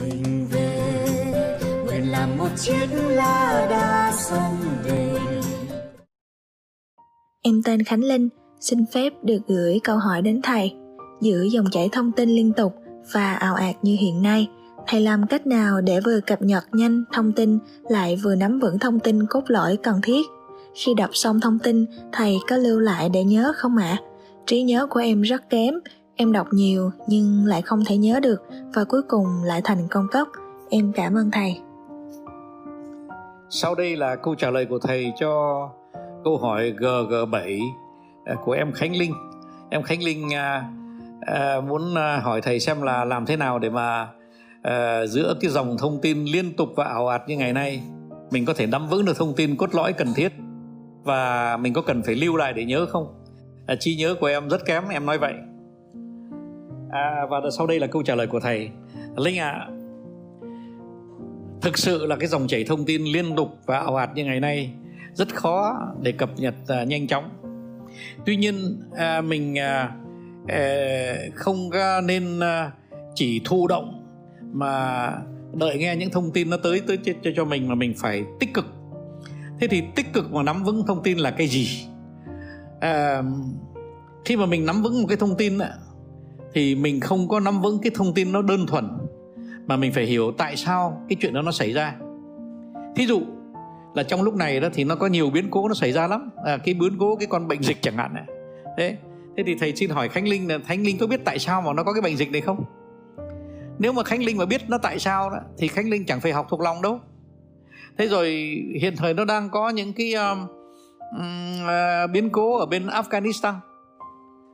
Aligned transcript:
mình 0.00 0.46
về 0.52 1.58
nguyện 1.86 2.10
làm 2.10 2.38
một 2.38 2.48
chiếc 2.56 2.86
lá 2.92 3.66
đa 3.70 4.12
sông 4.16 4.56
về 4.84 5.18
Em 7.42 7.62
tên 7.64 7.82
Khánh 7.82 8.04
Linh, 8.04 8.28
xin 8.60 8.86
phép 8.86 9.12
được 9.22 9.38
gửi 9.46 9.80
câu 9.84 9.98
hỏi 9.98 10.22
đến 10.22 10.40
thầy. 10.42 10.74
Giữa 11.20 11.42
dòng 11.42 11.64
chảy 11.70 11.88
thông 11.92 12.12
tin 12.12 12.28
liên 12.28 12.52
tục 12.52 12.74
và 13.12 13.34
ào 13.34 13.54
ạt 13.54 13.74
như 13.82 13.96
hiện 14.00 14.22
nay, 14.22 14.48
thầy 14.86 15.00
làm 15.00 15.26
cách 15.26 15.46
nào 15.46 15.80
để 15.80 16.00
vừa 16.00 16.20
cập 16.20 16.42
nhật 16.42 16.64
nhanh 16.72 17.04
thông 17.12 17.32
tin 17.32 17.58
lại 17.88 18.16
vừa 18.16 18.34
nắm 18.34 18.60
vững 18.60 18.78
thông 18.78 19.00
tin 19.00 19.26
cốt 19.26 19.42
lõi 19.46 19.76
cần 19.76 20.00
thiết? 20.02 20.26
Khi 20.74 20.94
đọc 20.94 21.10
xong 21.12 21.40
thông 21.40 21.58
tin, 21.58 21.86
thầy 22.12 22.36
có 22.48 22.56
lưu 22.56 22.80
lại 22.80 23.08
để 23.08 23.24
nhớ 23.24 23.52
không 23.56 23.76
ạ? 23.76 23.98
À? 24.00 24.02
Trí 24.46 24.62
nhớ 24.62 24.86
của 24.90 25.00
em 25.00 25.22
rất 25.22 25.50
kém, 25.50 25.74
em 26.18 26.32
đọc 26.32 26.46
nhiều 26.50 26.90
nhưng 27.06 27.44
lại 27.44 27.62
không 27.62 27.84
thể 27.84 27.96
nhớ 27.96 28.20
được 28.22 28.42
và 28.74 28.84
cuối 28.84 29.02
cùng 29.08 29.26
lại 29.44 29.60
thành 29.64 29.88
công 29.90 30.06
cốc. 30.12 30.28
Em 30.70 30.92
cảm 30.92 31.14
ơn 31.14 31.30
thầy. 31.30 31.60
Sau 33.50 33.74
đây 33.74 33.96
là 33.96 34.16
câu 34.16 34.34
trả 34.34 34.50
lời 34.50 34.66
của 34.66 34.78
thầy 34.78 35.12
cho 35.20 35.62
câu 36.24 36.38
hỏi 36.38 36.74
GG7 36.78 37.60
à, 38.24 38.34
của 38.44 38.52
em 38.52 38.72
Khánh 38.72 38.96
Linh. 38.96 39.12
Em 39.70 39.82
Khánh 39.82 40.02
Linh 40.02 40.34
à, 40.34 40.70
à, 41.20 41.60
muốn 41.60 41.94
à, 41.94 42.20
hỏi 42.22 42.40
thầy 42.40 42.60
xem 42.60 42.82
là 42.82 43.04
làm 43.04 43.26
thế 43.26 43.36
nào 43.36 43.58
để 43.58 43.70
mà 43.70 44.08
à, 44.62 45.06
giữa 45.06 45.34
cái 45.40 45.50
dòng 45.50 45.76
thông 45.78 46.00
tin 46.00 46.24
liên 46.24 46.56
tục 46.56 46.68
và 46.76 46.84
ảo 46.84 47.08
ạt 47.08 47.22
như 47.28 47.36
ngày 47.36 47.52
nay 47.52 47.82
mình 48.30 48.44
có 48.44 48.54
thể 48.54 48.66
nắm 48.66 48.88
vững 48.88 49.04
được 49.04 49.16
thông 49.16 49.34
tin 49.34 49.56
cốt 49.56 49.74
lõi 49.74 49.92
cần 49.92 50.08
thiết 50.14 50.32
và 51.04 51.56
mình 51.56 51.72
có 51.72 51.82
cần 51.82 52.02
phải 52.02 52.14
lưu 52.14 52.36
lại 52.36 52.52
để 52.52 52.64
nhớ 52.64 52.86
không? 52.86 53.24
À, 53.66 53.74
trí 53.80 53.96
nhớ 53.96 54.14
của 54.20 54.26
em 54.26 54.48
rất 54.48 54.64
kém, 54.66 54.88
em 54.88 55.06
nói 55.06 55.18
vậy. 55.18 55.34
À, 56.90 57.26
và 57.30 57.40
sau 57.56 57.66
đây 57.66 57.80
là 57.80 57.86
câu 57.86 58.02
trả 58.02 58.14
lời 58.14 58.26
của 58.26 58.40
thầy. 58.40 58.70
Linh 59.16 59.38
ạ, 59.38 59.50
à, 59.50 59.68
thực 61.62 61.78
sự 61.78 62.06
là 62.06 62.16
cái 62.16 62.28
dòng 62.28 62.46
chảy 62.46 62.64
thông 62.64 62.84
tin 62.84 63.04
liên 63.04 63.36
tục 63.36 63.58
và 63.66 63.78
ảo 63.78 63.96
ạt 63.96 64.10
như 64.14 64.24
ngày 64.24 64.40
nay 64.40 64.72
rất 65.14 65.34
khó 65.34 65.74
để 66.02 66.12
cập 66.12 66.30
nhật 66.36 66.54
à, 66.68 66.84
nhanh 66.84 67.06
chóng. 67.06 67.30
Tuy 68.26 68.36
nhiên 68.36 68.80
à, 68.96 69.20
mình 69.20 69.58
à, 69.58 69.90
à 70.48 71.14
không 71.34 71.70
nên 72.04 72.40
à, 72.40 72.72
chỉ 73.14 73.40
thụ 73.44 73.68
động 73.68 74.06
mà 74.52 75.12
đợi 75.54 75.78
nghe 75.78 75.96
những 75.96 76.10
thông 76.10 76.30
tin 76.32 76.50
nó 76.50 76.56
tới 76.56 76.82
tới 76.86 76.98
cho, 77.22 77.30
cho 77.36 77.44
mình 77.44 77.68
mà 77.68 77.74
mình 77.74 77.94
phải 77.96 78.24
tích 78.40 78.54
cực. 78.54 78.66
Thế 79.60 79.68
thì 79.68 79.82
tích 79.94 80.12
cực 80.12 80.32
mà 80.32 80.42
nắm 80.42 80.64
vững 80.64 80.86
thông 80.86 81.02
tin 81.02 81.18
là 81.18 81.30
cái 81.30 81.46
gì? 81.46 81.86
À, 82.80 83.22
khi 84.24 84.36
mà 84.36 84.46
mình 84.46 84.66
nắm 84.66 84.82
vững 84.82 85.02
một 85.02 85.08
cái 85.08 85.16
thông 85.16 85.36
tin 85.36 85.58
thì 86.58 86.74
mình 86.74 87.00
không 87.00 87.28
có 87.28 87.40
nắm 87.40 87.60
vững 87.60 87.78
cái 87.82 87.92
thông 87.94 88.14
tin 88.14 88.32
nó 88.32 88.42
đơn 88.42 88.66
thuần 88.66 88.88
mà 89.66 89.76
mình 89.76 89.92
phải 89.92 90.04
hiểu 90.04 90.32
tại 90.38 90.56
sao 90.56 91.02
cái 91.08 91.16
chuyện 91.20 91.34
đó 91.34 91.42
nó 91.42 91.52
xảy 91.52 91.72
ra. 91.72 91.94
Thí 92.96 93.06
dụ 93.06 93.22
là 93.94 94.02
trong 94.02 94.22
lúc 94.22 94.34
này 94.34 94.60
đó 94.60 94.68
thì 94.74 94.84
nó 94.84 94.96
có 94.96 95.06
nhiều 95.06 95.30
biến 95.30 95.50
cố 95.50 95.68
nó 95.68 95.74
xảy 95.74 95.92
ra 95.92 96.06
lắm. 96.06 96.30
À, 96.44 96.58
cái 96.64 96.74
biến 96.74 96.98
cố 96.98 97.16
cái 97.16 97.26
con 97.26 97.48
bệnh 97.48 97.62
dịch 97.62 97.76
chẳng 97.82 97.96
hạn 97.96 98.14
này. 98.14 98.24
Thế 98.78 98.96
thế 99.36 99.42
thì 99.46 99.56
thầy 99.60 99.76
xin 99.76 99.90
hỏi 99.90 100.08
khánh 100.08 100.28
linh 100.28 100.48
là 100.48 100.58
khánh 100.66 100.82
linh 100.82 100.98
có 100.98 101.06
biết 101.06 101.20
tại 101.24 101.38
sao 101.38 101.62
mà 101.62 101.72
nó 101.72 101.84
có 101.84 101.92
cái 101.92 102.02
bệnh 102.02 102.16
dịch 102.16 102.32
này 102.32 102.40
không? 102.40 102.64
Nếu 103.78 103.92
mà 103.92 104.02
khánh 104.02 104.22
linh 104.22 104.38
mà 104.38 104.44
biết 104.44 104.60
nó 104.68 104.78
tại 104.78 104.98
sao 104.98 105.30
đó 105.30 105.38
thì 105.58 105.68
khánh 105.68 105.90
linh 105.90 106.06
chẳng 106.06 106.20
phải 106.20 106.32
học 106.32 106.46
thuộc 106.50 106.60
lòng 106.60 106.82
đâu. 106.82 107.00
Thế 107.98 108.06
rồi 108.06 108.28
hiện 108.80 108.96
thời 108.96 109.14
nó 109.14 109.24
đang 109.24 109.50
có 109.50 109.68
những 109.68 109.92
cái 109.92 110.14
um, 110.14 110.46
uh, 111.14 112.10
biến 112.12 112.30
cố 112.30 112.58
ở 112.58 112.66
bên 112.66 112.86
afghanistan. 112.86 113.54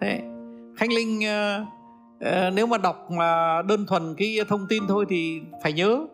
Thế 0.00 0.22
khánh 0.76 0.92
linh 0.92 1.18
uh, 1.18 1.75
Ờ, 2.20 2.50
nếu 2.50 2.66
mà 2.66 2.78
đọc 2.78 3.10
mà 3.10 3.62
đơn 3.62 3.86
thuần 3.86 4.14
cái 4.18 4.38
thông 4.48 4.66
tin 4.68 4.86
thôi 4.88 5.04
thì 5.08 5.40
phải 5.62 5.72
nhớ. 5.72 6.06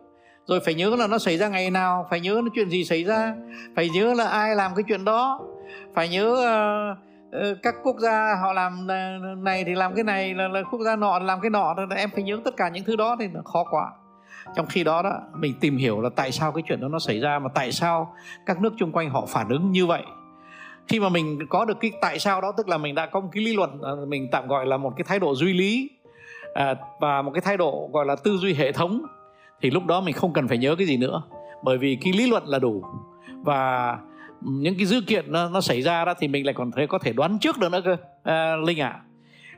Rồi 0.47 0.59
phải 0.59 0.73
nhớ 0.73 0.95
là 0.95 1.07
nó 1.07 1.17
xảy 1.17 1.37
ra 1.37 1.47
ngày 1.47 1.71
nào 1.71 2.07
phải 2.09 2.19
nhớ 2.19 2.41
nó 2.43 2.49
chuyện 2.55 2.69
gì 2.69 2.83
xảy 2.83 3.03
ra 3.03 3.35
phải 3.75 3.89
nhớ 3.89 4.13
là 4.13 4.27
ai 4.27 4.55
làm 4.55 4.71
cái 4.75 4.83
chuyện 4.87 5.05
đó 5.05 5.39
phải 5.93 6.09
nhớ 6.09 6.31
uh, 6.31 7.57
các 7.63 7.75
quốc 7.83 7.95
gia 7.99 8.35
họ 8.41 8.53
làm 8.53 8.87
này 9.43 9.63
thì 9.63 9.75
làm 9.75 9.95
cái 9.95 10.03
này 10.03 10.33
là, 10.33 10.47
là 10.47 10.63
quốc 10.71 10.81
gia 10.85 10.95
nọ 10.95 11.19
làm 11.19 11.41
cái 11.41 11.49
nọ 11.49 11.75
em 11.95 12.09
phải 12.13 12.23
nhớ 12.23 12.39
tất 12.45 12.57
cả 12.57 12.69
những 12.69 12.83
thứ 12.83 12.95
đó 12.95 13.15
thì 13.19 13.27
nó 13.27 13.41
khó 13.41 13.63
quá. 13.71 13.91
Trong 14.55 14.65
khi 14.65 14.83
đó 14.83 15.01
đó 15.01 15.19
mình 15.33 15.53
tìm 15.59 15.77
hiểu 15.77 16.01
là 16.01 16.09
tại 16.15 16.31
sao 16.31 16.51
cái 16.51 16.63
chuyện 16.67 16.81
đó 16.81 16.87
nó 16.87 16.99
xảy 16.99 17.19
ra 17.19 17.39
mà 17.39 17.49
tại 17.55 17.71
sao 17.71 18.13
các 18.45 18.61
nước 18.61 18.73
chung 18.77 18.91
quanh 18.91 19.09
họ 19.09 19.25
phản 19.25 19.49
ứng 19.49 19.71
như 19.71 19.85
vậy. 19.85 20.03
Khi 20.87 20.99
mà 20.99 21.09
mình 21.09 21.39
có 21.49 21.65
được 21.65 21.77
cái 21.81 21.91
tại 22.01 22.19
sao 22.19 22.41
đó 22.41 22.51
tức 22.57 22.67
là 22.69 22.77
mình 22.77 22.95
đã 22.95 23.05
có 23.05 23.19
một 23.19 23.29
cái 23.31 23.43
lý 23.43 23.55
luận 23.55 23.81
mình 24.09 24.27
tạm 24.31 24.47
gọi 24.47 24.65
là 24.65 24.77
một 24.77 24.93
cái 24.97 25.03
thái 25.07 25.19
độ 25.19 25.35
duy 25.35 25.53
lý 25.53 25.89
à, 26.53 26.75
và 26.99 27.21
một 27.21 27.31
cái 27.31 27.41
thái 27.41 27.57
độ 27.57 27.89
gọi 27.93 28.05
là 28.05 28.15
tư 28.15 28.37
duy 28.37 28.53
hệ 28.53 28.71
thống 28.71 29.01
thì 29.61 29.69
lúc 29.69 29.85
đó 29.85 30.01
mình 30.01 30.13
không 30.13 30.33
cần 30.33 30.47
phải 30.47 30.57
nhớ 30.57 30.75
cái 30.75 30.87
gì 30.87 30.97
nữa. 30.97 31.21
Bởi 31.63 31.77
vì 31.77 31.97
cái 32.01 32.13
lý 32.13 32.27
luận 32.27 32.43
là 32.45 32.59
đủ. 32.59 32.83
Và 33.41 33.97
những 34.41 34.75
cái 34.77 34.85
dữ 34.85 35.01
kiện 35.01 35.31
nó, 35.31 35.49
nó 35.49 35.61
xảy 35.61 35.81
ra 35.81 36.05
đó 36.05 36.13
thì 36.19 36.27
mình 36.27 36.45
lại 36.45 36.53
còn 36.53 36.71
thấy 36.71 36.87
có 36.87 36.99
thể 36.99 37.13
đoán 37.13 37.39
trước 37.39 37.57
được 37.59 37.71
nữa 37.71 37.81
cơ. 37.85 37.97
À, 38.23 38.55
linh 38.55 38.81
ạ 38.81 38.89
à, 38.89 39.01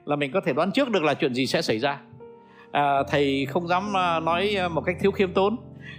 là 0.05 0.15
mình 0.15 0.31
có 0.31 0.41
thể 0.41 0.53
đoán 0.53 0.71
trước 0.71 0.89
được 0.89 1.03
là 1.03 1.13
chuyện 1.13 1.33
gì 1.33 1.45
sẽ 1.45 1.61
xảy 1.61 1.79
ra. 1.79 1.99
À, 2.71 3.03
thầy 3.07 3.45
không 3.45 3.67
dám 3.67 3.97
à, 3.97 4.19
nói 4.19 4.57
một 4.71 4.81
cách 4.81 4.95
thiếu 4.99 5.11
khiêm 5.11 5.33
tốn. 5.33 5.57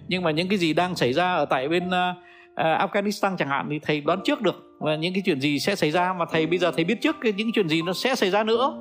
Nhưng 0.08 0.22
mà 0.22 0.30
những 0.30 0.48
cái 0.48 0.58
gì 0.58 0.74
đang 0.74 0.94
xảy 0.94 1.12
ra 1.12 1.34
ở 1.34 1.44
tại 1.44 1.68
bên 1.68 1.88
uh, 1.88 2.16
Afghanistan 2.56 3.36
chẳng 3.36 3.48
hạn 3.48 3.66
thì 3.70 3.78
thầy 3.78 4.00
đoán 4.00 4.20
trước 4.24 4.42
được 4.42 4.62
và 4.78 4.96
những 4.96 5.14
cái 5.14 5.22
chuyện 5.26 5.40
gì 5.40 5.58
sẽ 5.58 5.74
xảy 5.74 5.90
ra. 5.90 6.12
Mà 6.12 6.24
thầy 6.30 6.46
bây 6.46 6.58
giờ 6.58 6.70
thầy 6.70 6.84
biết 6.84 7.00
trước 7.00 7.16
những 7.36 7.52
chuyện 7.52 7.68
gì 7.68 7.82
nó 7.82 7.92
sẽ 7.92 8.14
xảy 8.14 8.30
ra 8.30 8.44
nữa. 8.44 8.74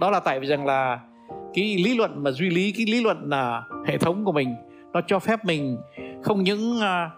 Đó 0.00 0.10
là 0.10 0.20
tại 0.20 0.40
vì 0.40 0.46
rằng 0.46 0.66
là 0.66 0.98
cái 1.56 1.76
lý 1.76 1.96
luận 1.96 2.22
mà 2.22 2.30
duy 2.30 2.50
lý 2.50 2.72
cái 2.72 2.86
lý 2.86 3.02
luận 3.02 3.28
là 3.30 3.62
hệ 3.86 3.98
thống 3.98 4.24
của 4.24 4.32
mình 4.32 4.54
nó 4.92 5.00
cho 5.06 5.18
phép 5.18 5.44
mình 5.44 5.78
không 6.22 6.42
những 6.42 6.76
uh, 6.76 7.12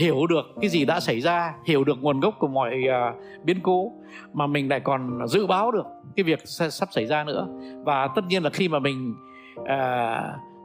hiểu 0.00 0.26
được 0.26 0.44
cái 0.60 0.70
gì 0.70 0.84
đã 0.84 1.00
xảy 1.00 1.20
ra 1.20 1.54
hiểu 1.64 1.84
được 1.84 1.98
nguồn 2.00 2.20
gốc 2.20 2.34
của 2.38 2.48
mọi 2.48 2.82
uh, 2.88 3.44
biến 3.44 3.60
cố 3.62 3.92
mà 4.32 4.46
mình 4.46 4.68
lại 4.68 4.80
còn 4.80 5.28
dự 5.28 5.46
báo 5.46 5.70
được 5.70 5.86
cái 6.16 6.24
việc 6.24 6.40
sắp 6.44 6.88
xảy 6.92 7.06
ra 7.06 7.24
nữa. 7.24 7.48
Và 7.84 8.08
tất 8.14 8.22
nhiên 8.28 8.42
là 8.42 8.50
khi 8.50 8.68
mà 8.68 8.78
mình 8.78 9.14
uh, 9.60 9.66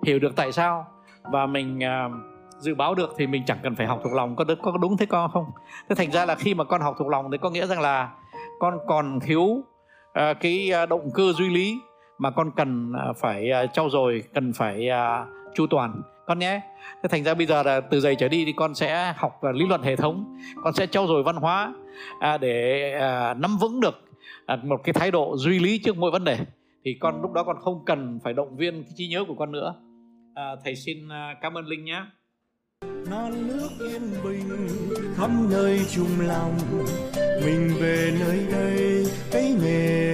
hiểu 0.05 0.19
được 0.19 0.35
tại 0.35 0.51
sao 0.51 0.85
và 1.31 1.45
mình 1.45 1.79
uh, 1.79 2.11
dự 2.59 2.75
báo 2.75 2.95
được 2.95 3.13
thì 3.17 3.27
mình 3.27 3.43
chẳng 3.45 3.57
cần 3.63 3.75
phải 3.75 3.87
học 3.87 3.99
thuộc 4.03 4.13
lòng. 4.13 4.35
Có 4.35 4.45
có 4.61 4.77
đúng 4.81 4.97
thế 4.97 5.05
con 5.05 5.31
không? 5.31 5.45
Thế 5.89 5.95
thành 5.95 6.11
ra 6.11 6.25
là 6.25 6.35
khi 6.35 6.53
mà 6.53 6.63
con 6.63 6.81
học 6.81 6.95
thuộc 6.99 7.07
lòng 7.07 7.31
thì 7.31 7.37
có 7.37 7.49
nghĩa 7.49 7.67
rằng 7.67 7.81
là 7.81 8.09
con 8.59 8.77
còn 8.87 9.19
thiếu 9.19 9.43
uh, 9.45 9.63
cái 10.39 10.71
động 10.89 11.09
cơ 11.13 11.33
duy 11.33 11.49
lý 11.49 11.79
mà 12.19 12.31
con 12.31 12.51
cần 12.55 12.93
à, 12.93 13.13
phải 13.13 13.51
à, 13.51 13.65
trau 13.65 13.89
dồi 13.89 14.23
cần 14.33 14.53
phải 14.53 14.89
à, 14.89 15.25
chu 15.55 15.67
toàn. 15.67 16.01
Con 16.27 16.39
nhé 16.39 16.61
thế 17.03 17.09
thành 17.09 17.23
ra 17.23 17.33
bây 17.33 17.45
giờ 17.45 17.63
là 17.63 17.81
từ 17.81 17.99
giày 17.99 18.15
trở 18.15 18.27
đi 18.27 18.45
thì 18.45 18.53
con 18.55 18.75
sẽ 18.75 19.13
học 19.17 19.43
lý 19.53 19.65
luận 19.65 19.81
hệ 19.81 19.95
thống 19.95 20.37
con 20.63 20.73
sẽ 20.73 20.87
trau 20.87 21.07
dồi 21.07 21.23
văn 21.23 21.35
hóa 21.35 21.73
để 22.41 22.93
nắm 23.37 23.57
vững 23.57 23.79
được 23.79 24.01
một 24.63 24.81
cái 24.83 24.93
thái 24.93 25.11
độ 25.11 25.37
duy 25.37 25.59
lý 25.59 25.77
trước 25.77 25.97
mỗi 25.97 26.11
vấn 26.11 26.23
đề. 26.23 26.37
Thì 26.85 26.97
con 26.99 27.21
lúc 27.21 27.33
đó 27.33 27.43
con 27.43 27.57
không 27.61 27.85
cần 27.85 28.19
phải 28.23 28.33
động 28.33 28.57
viên 28.57 28.83
cái 28.83 28.93
trí 28.95 29.07
nhớ 29.07 29.23
của 29.27 29.35
con 29.35 29.51
nữa. 29.51 29.75
À, 30.35 30.55
thầy 30.63 30.75
xin 30.75 30.97
cảm 31.41 31.57
ơn 31.57 31.65
linh 31.65 31.85
nhé. 31.85 32.01
Non 33.09 33.47
nước 33.47 33.69
yên 33.79 34.01
bình 34.23 34.49
khắp 35.17 35.29
nơi 35.51 35.79
chung 35.95 36.27
lòng. 36.27 36.57
Mình 37.45 37.71
về 37.81 38.11
nơi 38.19 38.45
đây 38.51 39.05
cái 39.31 39.55
nghề 39.63 40.08